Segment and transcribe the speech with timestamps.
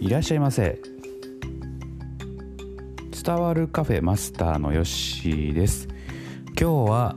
[0.00, 0.80] いらっしゃいませ。
[3.22, 5.88] 伝わるカフェマスターのヨッシーです。
[6.58, 7.16] 今日は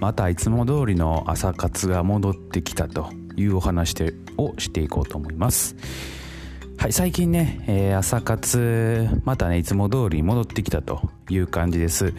[0.00, 3.94] またいつも通りの朝活が戻ってきたというお話
[4.36, 5.76] をしていこうと思います。
[6.78, 12.12] はい最近ね、えー、朝活またねいつも通り戻ってきたという感じです。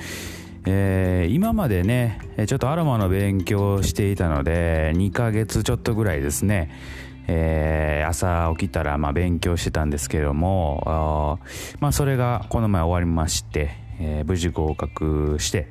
[0.66, 6.72] えー、今までねちょっとアロマの勉強をしていたので2ヶ月ちょっとぐらいですね。
[7.28, 11.40] えー、朝起きたらまあ勉強してたんですけれども
[11.80, 15.68] まあ、それがこの前終わりまして、えー、無事合格して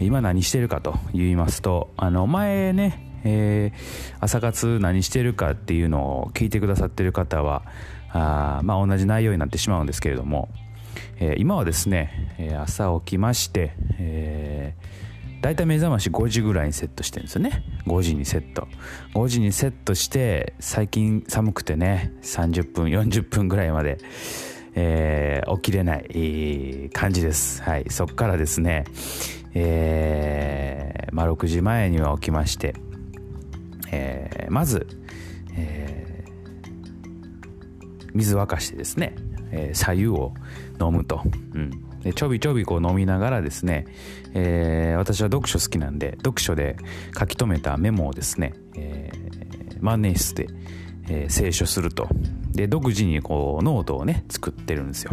[0.00, 7.62] 今何してるかと言いますとあの前ね、えー、朝活何してるかっていうのを聞いてくださってる方は
[8.10, 10.48] あまあ同じ内容になってしまうんですけれども、
[11.18, 15.04] えー、今はですね、朝起きまして、えー
[15.44, 17.62] 大体目覚まし5時ぐらいにセットしてるんですよね。
[17.86, 18.66] 5時にセット。
[19.12, 23.98] 5時にセットして最近寒くてね30分40分ぐらいまで、
[24.74, 27.62] えー、起きれない感じです。
[27.62, 27.84] はい。
[27.90, 28.84] そっからですね
[29.52, 32.74] えー、まあ、6時前には起きまして、
[33.92, 34.86] えー、まず、
[35.58, 39.14] えー、水沸かしてですね、
[39.52, 40.32] えー、左右を
[40.80, 41.20] 飲むと、
[41.52, 41.70] うん、
[42.04, 43.86] でちょびちょびこう飲みながらですね、
[44.34, 46.76] えー、私は読書好きなんで読書で
[47.16, 50.54] 書き留めたメモをですね、えー、万年筆で、
[51.08, 52.08] えー、清書すると。
[52.52, 55.12] で独自にこうノートをね作ってるんですよ。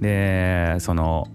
[0.00, 1.28] でその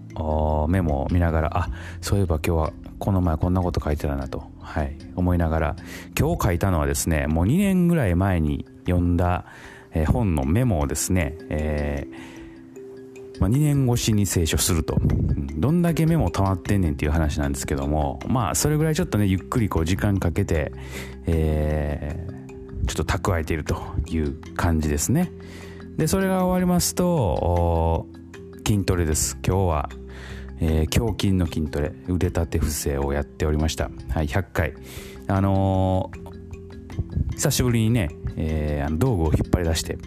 [0.68, 1.68] メモを見ながらあ
[2.00, 5.76] そういえば今日はこの前こんなこと書いてたなと、はい、思いながら
[6.18, 9.44] 今日書いたのはですねもう2年ぐらい前に読んだ、
[9.92, 12.33] えー、本のメモをですね、えー
[13.40, 14.96] まあ、2年越しに清書すると、
[15.56, 18.20] どんだけメモ溜まってんねんっていう話なんですけども。
[18.26, 20.72] まあそれぐらいちょっとねゆっくりこう時間かけて、
[21.26, 25.32] えー、ちょっと蓄えているという感じですね。
[25.96, 28.06] でそれが終わりますと
[28.66, 29.38] 筋トレです。
[29.46, 29.88] 今日は、
[30.60, 33.90] えー、胸筋の筋トレ腕立て伏せをやっておりました。
[34.10, 34.74] はい100回。
[35.28, 39.98] あのー、久しぶりにね、えー、道具を引っ張り出して。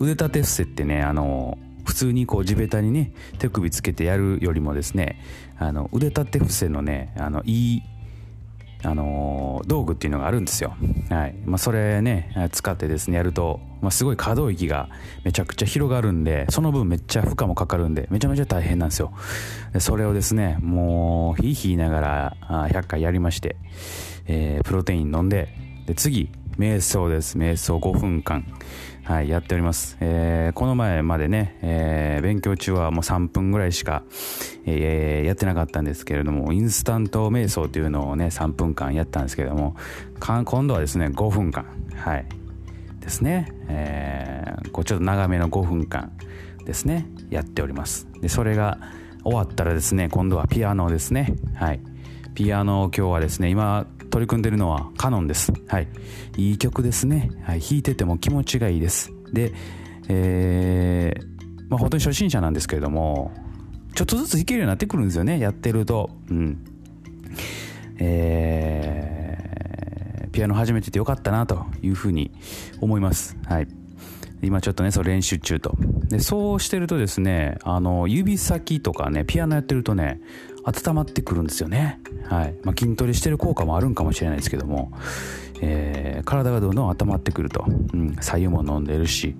[0.00, 1.67] 腕立て伏せってねあのー
[1.98, 5.20] 通にこう地べたにね手首つけてやるよりもですね
[5.58, 7.82] あの腕立て伏せのねあのいい
[8.84, 10.76] あの道具っていうのがあるんですよ。
[11.10, 14.88] はいまあ、それね使ってですねやると、まあ、すごい可動域が
[15.24, 19.12] めちゃくちゃ広がるんでその分めっちゃ負荷もかかるんでめちゃめちゃ大変なんですよ。
[19.80, 22.36] それをですねもうひいひいながら
[22.70, 23.56] 100回やりまして、
[24.26, 25.48] えー、プロテイン飲んで
[25.86, 27.38] で次瞑想です。
[27.38, 28.44] 瞑想5分間。
[29.04, 29.96] はい、やっております。
[30.00, 34.02] えー、この前までね、えー、勉強中はもう3分ぐらいしか、
[34.66, 39.76] えー、やってなかったんですけれども、インスタント瞑想というのをね、3分間やったんですけれども、
[40.18, 41.64] 今度はですね、5分間、
[41.94, 42.26] はい、
[43.00, 46.10] ですね、えー、こうちょっと長めの5分間
[46.66, 48.08] ですね、やっております。
[48.20, 48.78] で、それが
[49.22, 51.80] 終わったらですね、今度はピアノですね、はい。
[52.34, 55.52] ピアノを今日はですね、今取り組んでるのはカノンです。
[55.66, 55.88] はい。
[56.36, 57.30] いい曲ですね。
[57.42, 57.60] はい。
[57.60, 59.12] 弾いてても気持ちがいいです。
[59.32, 59.52] で、
[60.08, 61.22] えー、
[61.68, 63.32] まあ本当に初心者なんですけれども、
[63.94, 65.38] ちょっとずつ弾けるようになってくるんですよね。
[65.38, 66.10] やってると。
[66.30, 66.64] うん。
[67.98, 72.30] えー、ピアノ始めててよかったなというふうに
[72.80, 73.36] 思います。
[73.46, 73.68] はい。
[74.40, 75.74] 今ちょっとね、それ練習中と。
[76.08, 80.20] で、そうしてるとですね、あの、指先とかね、ピアノやってるとね、
[80.64, 82.00] 温まってくるんですよね。
[82.24, 82.54] はい。
[82.62, 84.92] まあ、筋トレしてる効果もあるんかもしれないですけども、
[85.60, 87.64] えー、体がどんどん温まってくると。
[87.66, 89.36] うん、左右も飲んでるし、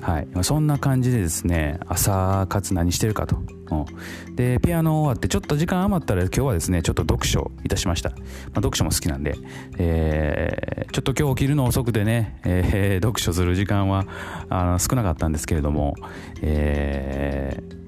[0.00, 0.28] はい。
[0.32, 3.36] まあ、そんな感じでですね、朝活何してるかと。
[3.70, 8.10] うん、で、ピアノ終わってちょっと時間余ったら今日はですね、ちょっと読書いたしました。
[8.10, 8.20] まあ、
[8.56, 9.36] 読書も好きなんで、
[9.78, 14.04] えー、ちょっと今日起きるの遅くてね、えー、読書する時間は
[14.50, 15.94] あの少なかったんですけれども、
[16.42, 17.81] えー、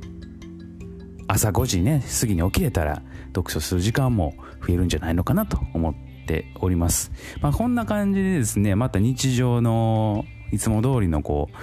[1.34, 3.03] 朝5時ね過ぎに起きれたら
[3.34, 4.34] 読書する時間も
[4.65, 5.95] 増えるんじゃないのかなと思っ
[6.27, 11.55] ております、まあ、こんな感じでですねまた日常のいつも通りのこう、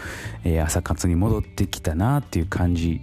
[0.44, 3.00] えー、朝活に戻ってきたなっていう感じ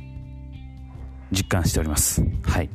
[1.33, 2.23] 実感しております。
[2.43, 2.71] はい、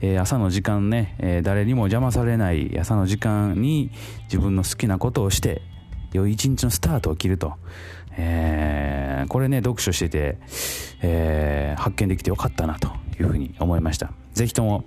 [0.00, 3.90] えー、朝の時間ね、えー、誰にも邪魔されない朝の時間に
[4.24, 5.60] 自分の好きなことをして
[6.12, 7.54] 良い一日のスタートを切ると、
[8.12, 10.38] えー、これね読書してて、
[11.02, 14.12] えー、発見できてよかったなというふうに思いました。
[14.34, 14.84] 是非とも、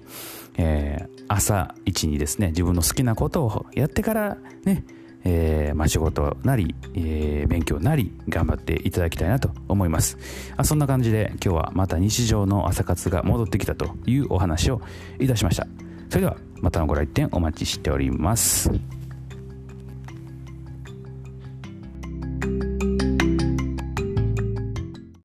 [0.58, 4.84] えー、朝一にですね自分の好きなことをやってからね
[5.24, 10.18] えー、まあ、仕事なり、えー、勉強なり頑張っていただきたいなと思います。
[10.58, 14.82] あそんな感じで今日はまた日常の朝活が戻ってきたというお話を
[15.20, 15.68] いたしました。
[16.10, 19.01] それではまたのご来店お待ちしております。